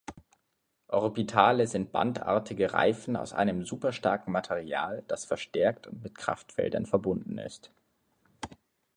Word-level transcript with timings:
Orbitale 0.87 1.67
sind 1.67 1.91
bandartige 1.91 2.73
Reifen 2.73 3.15
aus 3.15 3.33
einem 3.33 3.63
superstarken 3.63 4.33
Material, 4.33 5.03
das 5.07 5.25
verstärkt 5.25 5.85
und 5.85 6.01
mit 6.01 6.17
Kraftfeldern 6.17 6.87
verbunden 6.87 7.37
ist. 7.37 7.71